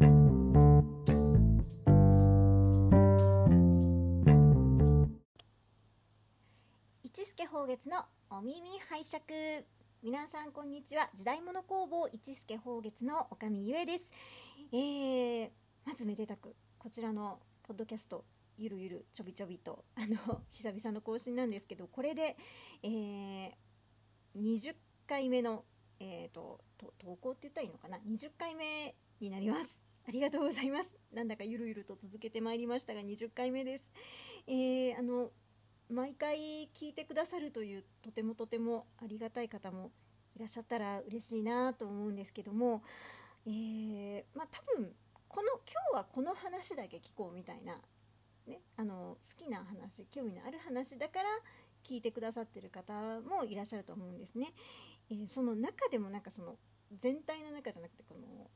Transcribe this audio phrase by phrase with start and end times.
[0.00, 0.06] 一
[7.26, 9.66] 助宝月のお耳拝借。
[10.02, 11.10] 皆さんこんにちは。
[11.14, 14.10] 時代物工房一助宝月の女将ゆえです、
[14.72, 15.50] えー、
[15.84, 18.24] まずめでたくこちらのポッドキャスト
[18.56, 22.38] ゆるゆるちょびちょびとあの久々の更新なんですけどこれで、
[22.82, 23.50] えー、
[24.34, 24.74] 20
[25.06, 25.66] 回目の、
[25.98, 29.89] えーと、と投稿って言ったらいいのかな？20回目になります。
[30.08, 33.84] ありがとうございますなんだかゆるゆると続けてまいりましたが20回目です、
[34.46, 35.30] えー、あの
[35.90, 39.90] 毎回聞いてくださるというとてもとてもありがたい方も
[40.36, 42.82] いらっしゃったら嬉しいなと思うんですけども、
[43.46, 44.92] えー、まあ多分
[45.28, 47.80] この今日はこの話だけ聞こうみたいな、
[48.46, 51.28] ね、あの好きな話興味のある話だから
[51.88, 54.52] 聞いてくださってる方もいらっしゃると思うんですね。
[55.10, 56.56] えー、その中でもなんかその
[56.92, 58.50] 全体の中じゃなくてこの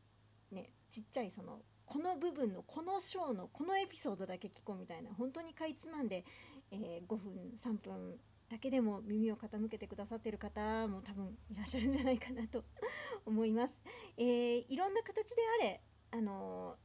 [0.54, 6.24] ねちっちゃいそのこの部分のこの章のこのエピソードだけ聞こうみたいな本当にかいつまんで、
[6.70, 8.16] えー、5分3分
[8.48, 12.64] だけでも耳を傾けてくださってる方も多分いらっしゃるんじゃないかなと
[13.26, 13.74] 思います。
[14.16, 16.79] えー、いろんな形であれ、あの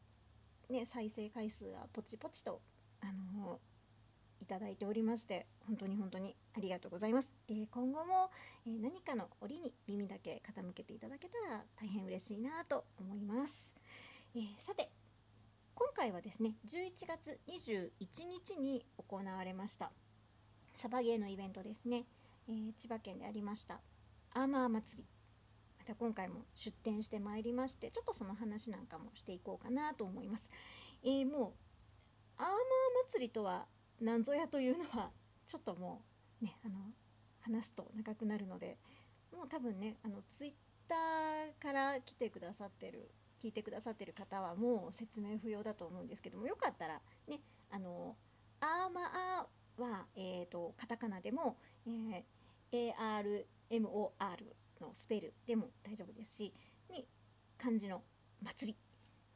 [0.70, 2.62] ー、ね、再生回数がポチポチと、
[3.02, 3.60] あの
[4.40, 8.32] いただいておりまして本当に本当にありがとうございます、えー、今後も、
[8.66, 13.72] えー、何かの折に耳だけ傾けていただけたら大変嬉しいなと思います。
[14.36, 14.90] えー、さて
[15.76, 17.92] 今回はですね11月21
[18.26, 19.92] 日に行われました
[20.74, 22.06] サバゲーのイベントですね、
[22.48, 23.80] えー、千葉県でありました
[24.34, 25.08] アーマー祭り。
[25.80, 30.52] また今回も出店してまいりましてちょっとその話なんかもしていこうかなと思います、
[31.04, 31.54] えー、も
[32.38, 32.56] うアーマー
[33.08, 33.66] 祭りとは
[34.02, 35.12] 何ぞやというのは
[35.46, 36.02] ちょっとも
[36.42, 36.76] うねあの
[37.42, 38.78] 話すと長くなるので
[39.36, 40.52] もう多分ねあのツイッ
[40.88, 47.40] ターから来てくださってる聞いてくださってる方はもう説明不要だと思うんですけどもよかったらね
[47.72, 48.16] あの
[48.60, 52.94] アーマーは、えーと、カタカナでも、えー、
[53.72, 53.80] ARMOR
[54.82, 56.54] のスペルでも大丈夫ですし
[56.92, 57.06] に
[57.58, 58.04] 漢字の
[58.44, 58.78] 「祭り」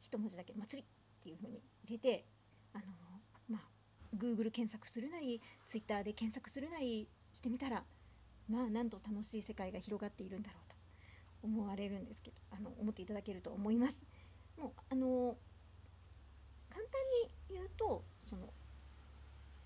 [0.02, 2.26] 一文字だけ「祭り」っていうふうに入れて
[2.74, 2.84] あの
[4.16, 7.84] Google 検索するなり Twitter で検索するなりしてみたら
[8.48, 10.76] まあなんと楽しい世界が広がっているんだろうと
[11.46, 13.98] 思われるんですけどあの思っていただけると思います。
[14.58, 15.36] もうあの
[16.70, 17.00] 簡単
[17.50, 18.52] に言うとその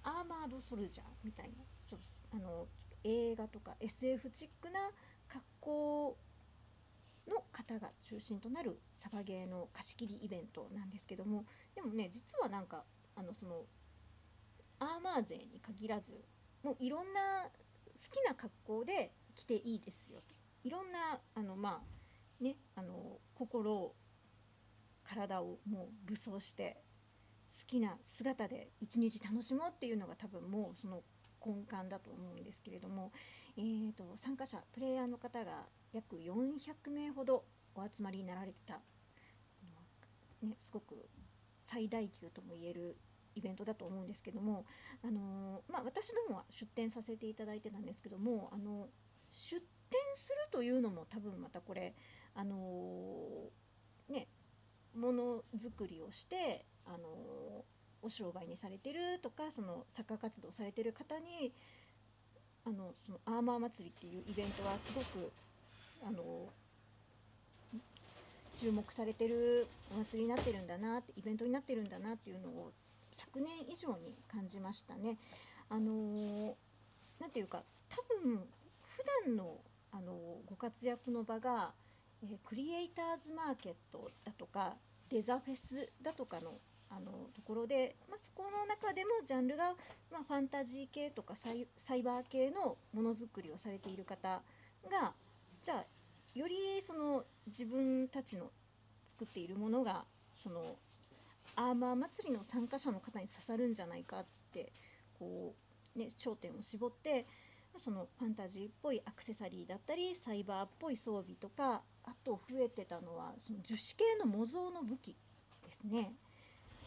[0.03, 2.67] アーマードソルジャーみたいなちょっとあの
[3.05, 4.81] 映画とか SF チックな
[5.29, 6.17] 格好
[7.29, 11.45] の方が中心となるサバゲーの貸し切りイベントなんですけども
[11.75, 12.85] でもね実はなんか
[13.17, 13.65] あのその
[14.81, 16.25] アーマー勢に限らず
[16.63, 17.51] もういろんな好
[18.11, 20.21] きな格好で着ていいですよ。
[20.65, 21.83] いろんなあのま
[22.41, 23.95] あねあの心を
[25.05, 26.77] 体をもう武装して
[27.61, 31.03] 好きな姿で一日楽しもうっていうのが多分もうその
[31.45, 33.13] 根幹だと思うんですけれども、
[33.57, 38.81] えーと、参加者プレイヤーの方が約400名ほどお集まりになられてた、
[40.43, 41.09] ね、すごく
[41.59, 42.97] 最大級ともいえる
[43.39, 44.65] イベントだと思うんですけども、
[45.03, 48.89] あのまあ、私どもは出展させていただいてたんですけどもあの
[49.31, 51.95] 出展するというのも多分またこれ
[52.35, 53.51] あの
[54.09, 54.27] ね
[54.95, 57.65] ものづくりをしてあの
[58.03, 61.53] お商売にされてるとかそのサッカー活動されてる方に
[62.65, 65.33] あのそのアーマー祭りっていうイベントはすごく
[66.03, 66.53] あの
[68.51, 72.73] 注目されてるお祭りになってるんだなってイベントになってるんだなっていうのを
[73.19, 75.19] 昨年以上に感じましたね。
[75.69, 76.57] あの
[77.19, 78.49] なんていうか多分
[78.81, 79.59] 普段の
[79.91, 80.13] あの
[80.47, 81.73] ご活躍の場が、
[82.23, 84.77] えー、クリエイターズマーケットだとか
[85.09, 86.53] デザフェスだとかの
[86.91, 89.75] あのところで、まあ、そこの中でもジャンルが、
[90.11, 94.41] まあ、ファンタジー系とかサイサイバー系のものづくりをされている方
[94.91, 95.13] が
[95.63, 95.85] じゃあ
[96.35, 98.51] よりその自分たちの
[99.05, 100.77] 作っているものがその
[101.57, 104.73] アーマー祭りの参加者の方に刺さるんじゃないかって
[105.19, 105.55] こ
[105.97, 107.27] う、ね、焦点を絞って
[107.77, 115.17] そのファンタジーっぽいアクセサリーだったりサイバーっぽい装備とかあと増えてたのはその樹脂系の模造の武器
[115.65, 116.13] ですね。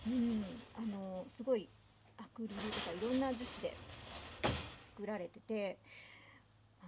[0.08, 1.70] うん、あのすごい
[2.18, 3.78] アクリルとかいろんな樹脂で
[4.84, 5.80] 作られてて
[6.82, 6.86] あ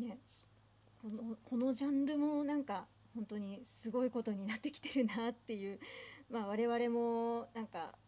[0.00, 0.18] のね
[1.02, 5.80] このこのジャンルもなんか本当にすごいことになってきてるなっていう、
[6.28, 7.98] まあ、我々もなんか、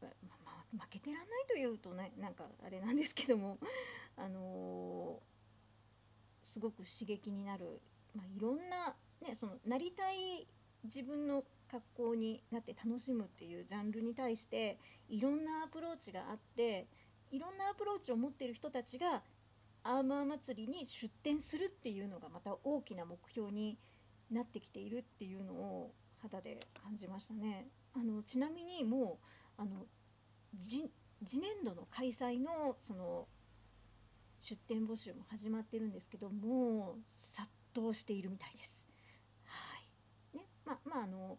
[0.00, 0.08] ま
[0.46, 3.58] あ、負けてらんないというとねなんかあれなんですけども、
[4.16, 7.80] あのー、すごく刺激になる、
[8.14, 10.46] まあ、いろんな、ね、そのなりたい
[10.84, 16.86] 自分の格好になって楽しむっていうジャンルに対していろんなアプローチがあって
[17.32, 19.22] いろんなアプローチを持ってる人たちが
[19.82, 23.78] アーマー祭りに出店するっていうのがまた大きな目標に
[24.30, 27.68] なってきているっていうのを肌で感じましたね。
[27.94, 29.18] あのちなみにも
[29.58, 29.86] うあの
[30.58, 30.90] 次
[31.22, 33.26] 年度の開催のその
[34.40, 38.86] 出店募集も始まってるんですけどもう殺到しているみたいです。
[39.44, 39.76] は
[40.34, 41.38] いねまあまああの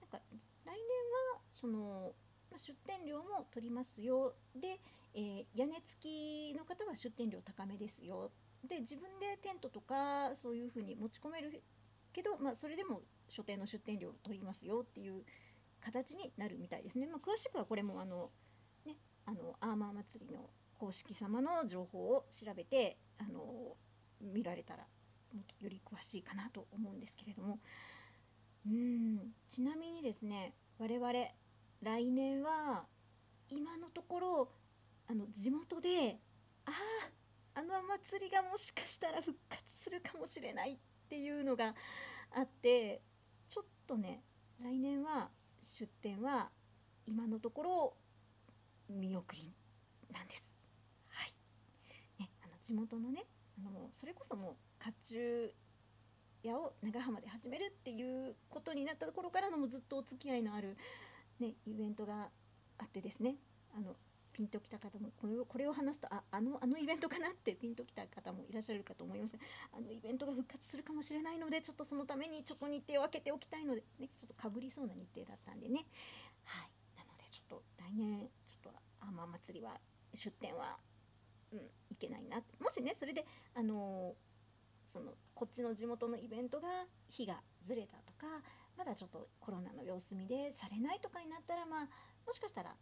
[0.00, 0.74] なんか来年
[1.34, 2.12] はその
[2.56, 4.80] 出店料も取りますよで、
[5.14, 8.30] えー、屋根付きの方は出店料高めですよ
[8.66, 11.62] で自分でテントとかそういうふうに持ち込める
[12.16, 15.22] けど、まあ、それでも所定の出店料を取りますよっていう
[15.82, 17.06] 形になるみたいですね。
[17.06, 18.30] まあ、詳しくはこれもあの、
[18.86, 18.96] ね、
[19.26, 20.48] あのアーマー祭りの
[20.78, 23.76] 公式様の情報を調べてあの
[24.22, 24.86] 見られたら
[25.34, 27.58] もっとより詳しいかなと思うんですけれども
[28.66, 31.12] うんちなみにですね我々
[31.82, 32.84] 来年は
[33.50, 34.48] 今のところ
[35.08, 36.18] あの地元で
[36.64, 36.72] あ
[37.54, 40.76] ああの祭りがもしかしたら復活するかもしれないっ
[41.08, 41.74] ていうのが
[42.34, 43.00] あって
[43.48, 44.22] ちょっとね
[44.62, 45.30] 来年は
[45.62, 46.50] 出店は
[47.06, 47.94] 今のところ
[48.88, 49.52] 見送り
[50.12, 50.52] なんです。
[51.08, 51.30] はい
[52.20, 53.24] ね、あの地元のね
[53.58, 55.50] あのそれこそもう甲冑
[56.42, 60.76] 屋を長浜で始めるっていうことになったところからのもずっとお付き合いのある、
[61.40, 62.28] ね、イベントが
[62.78, 63.36] あってですね
[63.76, 63.96] あの
[64.36, 69.34] ピンときた方もこれをこれを話すとああのあのイベントかなってピンときた方もいらっしゃるかと思います。
[69.72, 75.86] あのイベントが復活するかもしれないのでちょっとそのためにちょっと日程を空けておきたいので、ね、ちょっとかぶりそうな日程だったんでね。
[76.44, 76.70] はい。
[76.98, 79.80] なのでちょっと来年ちょっとあま祭りは
[80.12, 80.76] 出店は、
[81.52, 81.58] うん、
[81.90, 83.24] いけないなもしねそれで
[83.54, 84.14] あの、
[84.84, 86.68] そのこっちの地元のイベントが
[87.08, 88.26] 日がずれたとか
[88.76, 91.88] まだちょっとコロナの様子見でされないとかになったらまあ
[92.26, 92.74] もしかしたら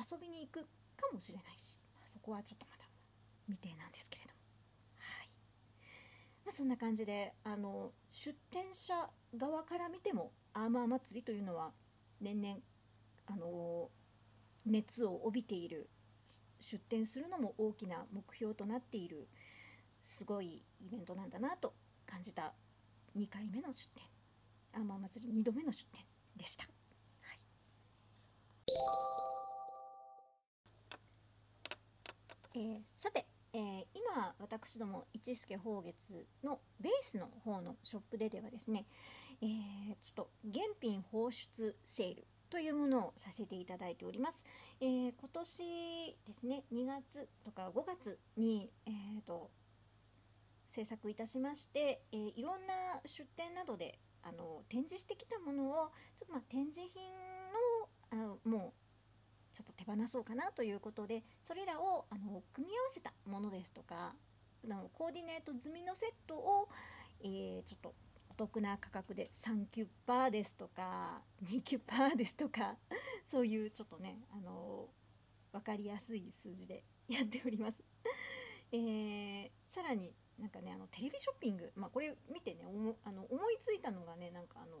[0.00, 0.62] 遊びに行く
[0.96, 2.84] かもしれないし、まあ、そこはちょっとまだ
[3.46, 4.40] 未定なんですけれども、
[4.96, 5.28] はい
[6.44, 11.72] まあ、そんな感じであの出店者側から見てもアーマー祭りというのは
[12.20, 12.56] 年々
[13.26, 13.90] あの
[14.66, 15.88] 熱を帯びている
[16.60, 19.28] 出店するのも大きな目標となっている
[20.04, 21.74] すごいイベントなんだなと
[22.06, 22.52] 感じた
[23.16, 24.04] 2回目の出店
[24.74, 26.04] アーマー祭り2度目の出店
[26.36, 26.79] でした。
[32.54, 38.86] えー、さて、えー、今私ども一助宝月のベースの方のショップでではですね、
[39.40, 39.48] えー、
[40.02, 44.42] ちょっと現品放出セールというものをさせていただいております。
[44.80, 49.50] えー、今年ですね、2月とか5月に、えーと、
[50.68, 52.74] 制作いたしまして、えー、いろんな
[53.06, 58.89] 出店などであの展示してきたものをちょっとまあ展示品のあもう
[59.52, 64.14] ちょっと手放そうかなということでそれらをあの組み合わせたものですとか
[64.66, 66.68] のコーディネート済みのセットを、
[67.22, 67.94] えー、ちょっと
[68.30, 72.76] お得な価格で3キュッパーですとか2キュッパーですとか
[73.26, 74.88] そういうちょっとねあの
[75.52, 77.82] 分かりやすい数字でやっております。
[78.72, 82.64] えー、さらになんかねあのテレビショッピング、まあ、これ見てね
[83.04, 84.76] あの思いついたのがねなんかあの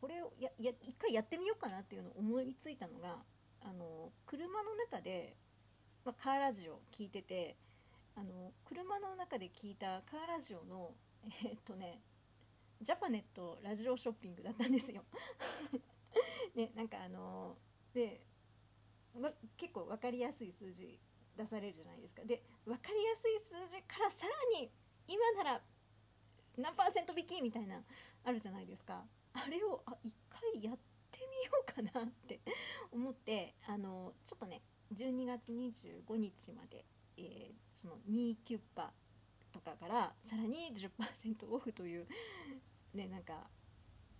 [0.00, 3.18] これをやや一回やってみようかなっていうのを思いついたのが
[3.62, 5.36] あの車の中で、
[6.04, 7.56] まあ、カーラジオ聞いてて
[8.16, 10.92] あの車の中で聞いたカーラジオの
[11.42, 12.00] えー、っとね
[12.80, 15.02] ジャパネットラジオショッピングだったんですよ。
[16.54, 17.56] ねなんかあの
[17.92, 18.20] で、
[19.18, 20.98] ま、結構分かりやすい数字
[21.36, 22.24] 出されるじゃないですか。
[22.24, 24.70] で分かりやすい数字からさらに
[25.08, 25.62] 今なら
[26.56, 27.82] 何パーセント引きみたいな
[28.24, 29.04] あるじゃないですか。
[29.32, 30.76] あれをあ一回や
[31.18, 32.40] てみようかなって
[32.92, 36.84] 思ってあのちょっとね12月25日まで、
[37.16, 38.92] えー、その2キュッパ
[39.52, 42.06] とかからさらに10%オフという
[42.94, 43.50] ねなんか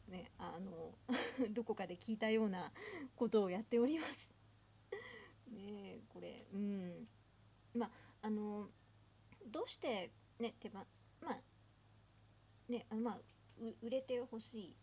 [0.08, 0.94] ねあの
[1.50, 2.72] どこかで聞いたような
[3.14, 4.28] ことをやっております。
[5.48, 7.08] ねこれうん。
[7.74, 7.90] まあ
[8.22, 8.68] あの
[9.46, 10.86] どうしてね手間
[11.20, 11.42] まあ
[12.68, 13.20] ねあのまあ
[13.82, 14.76] 売れてほしい、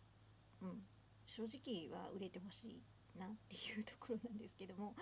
[0.62, 0.86] うん、
[1.26, 4.94] 正直は売れてほしいなっていうところなんですけども、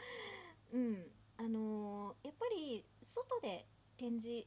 [0.72, 1.06] うん。
[1.36, 3.66] あのー、やっぱり外で
[3.96, 4.46] 展示、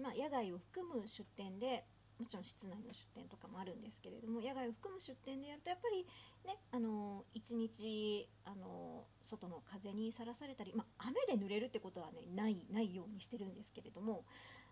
[0.00, 1.84] まあ、野外を含む出店で
[2.18, 6.06] もちろん室内の出店とかもあるんですけれども野外を含む出店でやるとやっぱり
[6.46, 14.24] ねあの一日あの外の風にさらされたり、まあ、雨で濡れるってことはねないないようにしてるんですけれども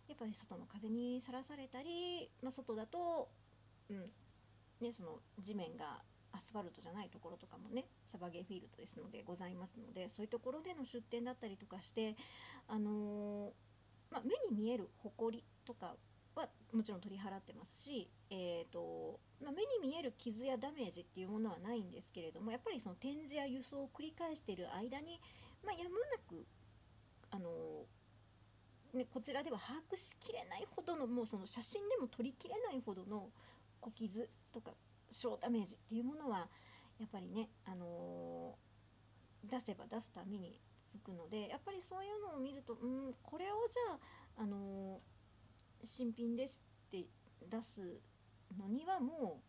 [0.09, 3.29] やっぱり外の風にさらされたり、まあ、外だと、
[3.91, 4.11] うん、
[4.81, 12.17] ね、その地面がアスファルトじゃないところとかもねサバゲーフィールドですのでございますのでそういうところでの出店だったりとかして、
[12.69, 13.51] あのー、
[14.11, 15.97] まあ、目に見える埃とか
[16.35, 25.21] はもちろん取り払ってますし、えーとまあ、目に見える傷やダメージっていうものはないんですけれどもやっぱりその展示や輸送を繰り返している間に、
[25.65, 26.47] まあ、やむなく、
[27.33, 33.29] あのー、ね、こちらでは把握しきれないほどのもうその写真でも撮りきれないほどの
[33.81, 34.73] 小傷とか
[35.11, 36.49] 小ダメージっていうものは
[36.99, 43.95] やっぱりね、あのー、出せば出すためにつくのでやっぱりそういうのを見るとうんこれをじゃ
[44.39, 45.21] あ、あのー
[45.85, 47.07] 新品ですって
[47.51, 48.01] 出す
[48.59, 49.41] のにはも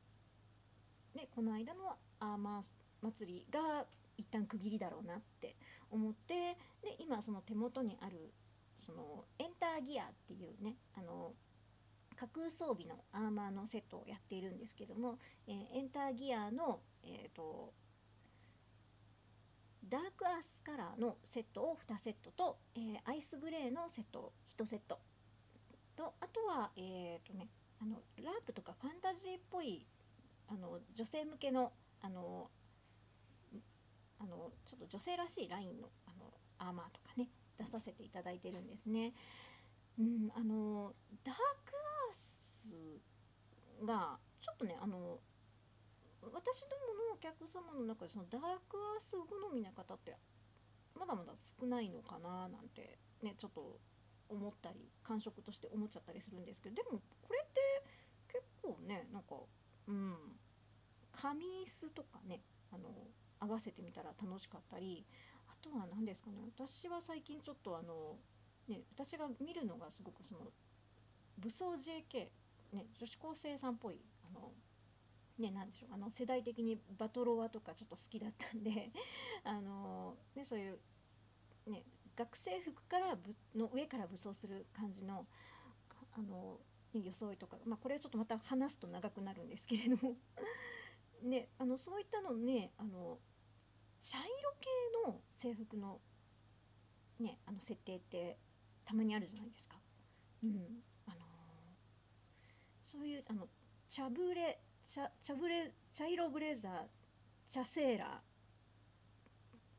[1.13, 2.63] う、ね、この間のアーマー
[3.01, 3.85] 祭りが
[4.17, 5.55] 一旦区切りだろうなって
[5.89, 8.31] 思ってで今その手元にある
[8.85, 11.33] そのエンターギアっていうねあの
[12.21, 17.73] 架空装備のアーマーのセットをやっているんですけども、えー、エンターギアの、えーと、
[19.89, 24.99] ダークアースカラーのセットを2セットと、えー、アイスグレーのセットを1セット
[25.95, 27.47] とあとは、えーとね、
[27.81, 29.83] あのラープとかファンタジーっぽい
[30.47, 31.71] あの女性向けの
[32.03, 32.51] あの
[34.19, 36.25] あのちょっと女性らしいラインのあの
[36.59, 39.13] アーマーとかね出させていただいてるんですね。
[39.99, 40.93] うん、あの
[41.23, 41.41] ダーク
[42.09, 42.73] アース
[43.85, 45.19] がちょっとねあの
[46.33, 50.15] 私どものお客様の中でそのダークアース好みな方って
[50.99, 53.79] まだまだ少ないのかななんてねちょっと
[54.29, 57.59] 思ったり感触として思っちゃったりするんですけどでもこれって
[58.31, 59.35] 結構ねなんか
[59.87, 60.15] うん
[61.11, 62.89] 紙椅子とかねあの
[63.39, 65.05] 合わせてみたら楽しかったり
[65.49, 68.15] あとは何ですかね私は最近ちょっとあの
[68.71, 70.41] ね私が見るのがすごくその
[71.37, 72.29] 武装 JK、
[72.73, 74.51] ね、女子高生さんっぽいあの
[75.39, 78.91] ね、なんでしょうあの世代的にバトロワとかちょっと好きだったんで
[79.43, 80.79] あの、ね、そういう、
[81.65, 81.83] ね、
[82.15, 85.25] 学生服からぶの上から武装する感じの
[86.11, 86.59] あの、
[86.93, 90.15] ね、装いとか、まあ、これはちょっとまた話すと長くなるんですけれども
[91.23, 93.19] ね、あのそういったのねあの
[93.99, 94.27] 茶色
[94.59, 94.69] 系
[95.07, 96.01] の制服の,、
[97.19, 98.37] ね、あの設定って
[98.91, 99.77] たまにあるじゃないですか。
[100.43, 100.83] うん。
[101.07, 101.15] あの
[102.83, 103.47] そういうあの
[103.87, 106.71] 茶ブレ茶茶ブレ茶色ブレザー
[107.47, 108.21] 茶セーラ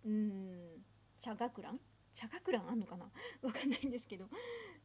[0.06, 0.82] ーうん
[1.18, 1.80] 茶学ラン？
[2.14, 3.04] 茶学ランあんのかな？
[3.42, 4.26] わかんないんですけど、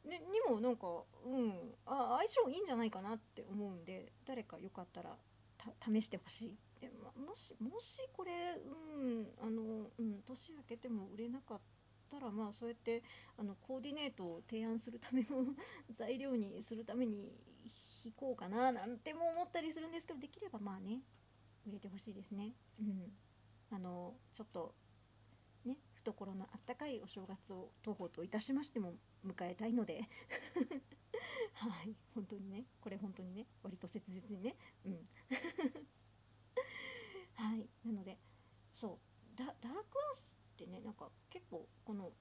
[0.03, 5.17] ね、にもなんか、うん、あ相性いいんじゃないかなって思うんで誰かよかったら
[5.79, 6.57] 試してほしい。
[6.81, 11.76] で、ま、もしもしこれ、うんあのうん、年明けても売れなかった
[12.19, 13.03] らまあそうやって
[13.37, 15.45] あのコーディネートを提案するための
[15.91, 17.33] 材料にするために
[18.05, 21.01] 引こうかななんても思ったりするんですけどできればまあね
[21.67, 22.53] 売れてほしいですね。
[22.79, 23.11] うん、
[23.71, 24.73] あのちょっと
[25.65, 28.93] ね懐のあったかいお正月を徒歩といたしましても
[29.25, 30.03] 迎えたいので。
[31.53, 31.95] はい。
[32.13, 32.65] 本当にね。
[32.79, 34.55] これ本当にね割と切実にね。
[34.85, 35.09] うん。
[37.35, 37.69] はい。
[37.83, 38.19] なので
[38.73, 38.99] そう。
[39.35, 39.75] ダダークアー
[40.15, 41.11] スってねなんか
[41.47, 42.11] 結構この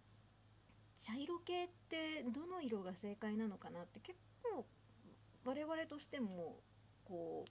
[1.01, 4.65] 茶色系ってどの色が正解なのかなって結構
[5.45, 6.57] 我々としても
[7.05, 7.45] こ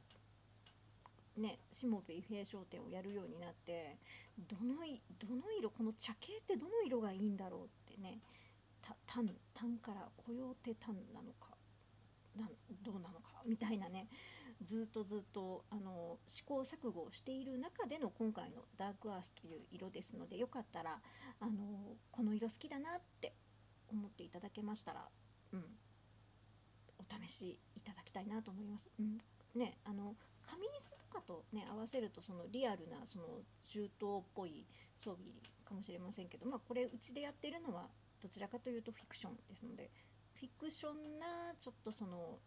[1.38, 3.98] うね下部伊平商店をやるようになって
[4.48, 4.76] どの
[5.20, 8.20] どの色この茶系ってどの色がいいんだろうってね
[9.06, 11.50] タンタンからコヨーテタンなのか
[12.38, 12.50] な
[12.84, 14.08] どうなのかみたいなね
[14.64, 21.00] ずっとずっとあの試行錯誤している中での今回のダークアースという色ですのでよかったら
[21.40, 21.52] あの
[22.12, 23.34] この色好きだなって
[23.92, 25.08] 思っていただけましたら、
[25.54, 25.64] うん、
[27.00, 28.90] お試しいただきたいなと思います。
[29.00, 29.18] うん
[29.56, 33.26] ね、あの紙椅子とかと、ね、合わせるとそのリアルなその
[33.64, 35.32] 中東っぽい装備
[35.64, 37.88] かもしれませんけど、まあ、これうちでやってるのは
[38.22, 39.90] どちらかというとフィクションですので
[40.34, 42.40] フィクションなちょっとその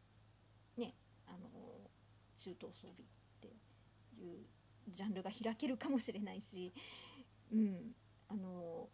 [0.77, 0.95] ね
[1.27, 1.49] あの
[2.39, 3.05] 中東装備っ
[3.41, 3.49] て
[4.23, 4.47] いう
[4.89, 6.73] ジャンルが開けるかもしれないし、
[7.53, 7.93] うん、
[8.29, 8.89] あの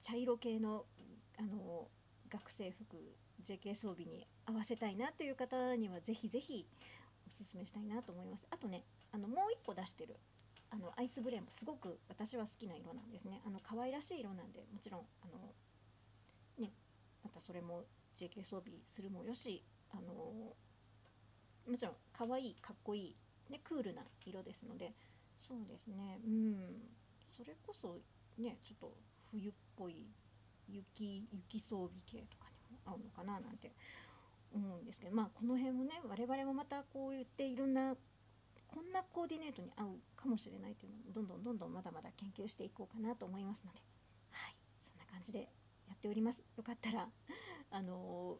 [0.00, 0.84] 茶色系の
[1.38, 1.88] あの
[2.28, 2.96] 学生服
[3.44, 6.66] JK 装備に合わせたいなという方にはぜひぜひ
[7.26, 8.46] おすすめしたいなと思います。
[8.50, 10.16] あとねあのもう1個出してる
[10.70, 13.40] あのアイスブレーもすごく私は好きな色なんですね。
[13.44, 15.54] あの可愛らしい色なんでもちろんあの
[16.58, 16.72] ね
[17.22, 17.84] またそれも
[18.18, 20.56] JK 装備するもよしあの
[21.68, 23.16] もちろん可愛いかっこいい、
[23.50, 24.92] ね、クールな色ですので。
[25.38, 26.20] そうですね。
[26.24, 26.56] うん。
[27.36, 27.98] それこそ
[28.38, 28.96] ねちょっと
[29.30, 30.06] 冬っぽい
[30.68, 33.72] 雪雪装備系とかにも合うのかななんて
[34.54, 35.14] 思うんですけど。
[35.14, 37.96] まあこの辺もね我々もまたこう言っていろんな
[38.68, 43.80] こんなコーディネートに合うかもしれないというのをどんどんどんどんまだまだ研究していこうかなと思いますので。
[44.30, 44.56] はい。
[44.80, 45.48] そんな感じで
[45.88, 46.42] やっております。
[46.56, 47.08] よかったら
[47.70, 48.38] あの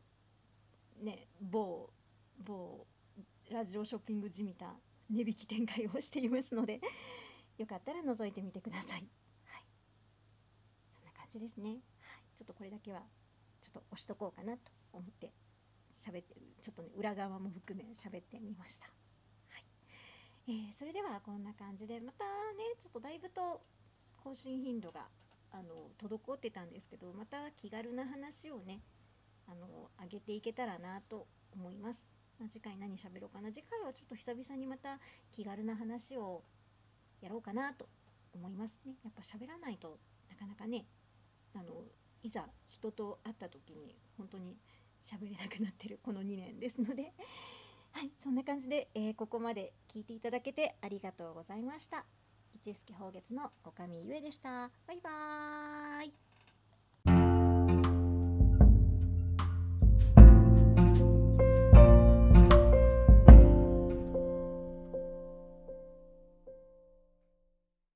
[1.02, 1.90] ー、ね某
[2.44, 2.86] 某
[3.52, 4.74] ラジオショッピングじみた
[5.10, 6.80] 値引き展開をしていますので
[7.58, 9.10] よかったら覗いてみてください。
[9.44, 9.64] はい、
[10.94, 11.70] そんな感じですね。
[11.70, 11.80] はい、
[12.34, 13.06] ちょっとこれだけは
[13.60, 15.34] ちょっと押しとこうかなと思って
[15.90, 18.86] 喋ってちょっとね裏側も含め喋ってみました。
[18.86, 19.66] はい
[20.48, 23.62] えー、それではこんな感じでまたねちょっとだいぶと
[24.16, 25.10] 更新頻度が
[25.50, 28.80] あの滞ってたんですけどまた気軽な話をね
[29.46, 32.21] あの上げていけたらなと思います。
[32.38, 33.52] まあ、次回何喋ろうかな。
[33.52, 34.98] 次回はちょっと久々にまた
[35.30, 36.42] 気軽な話を
[37.20, 37.88] やろうかなと
[38.34, 38.94] 思いますね。
[39.04, 39.98] やっぱ喋らないと
[40.30, 40.86] なかなかね
[41.54, 41.84] あの
[42.22, 44.56] いざ人と会った時に本当に
[45.02, 47.12] 喋れなくなってるこの2年ですので。
[47.94, 52.06] はいそんな感じで、えー、ここまで聞いていただけてありがとうございました。
[52.54, 54.70] 一助宝月の女将ゆえでした。
[54.86, 56.31] バイバーイ。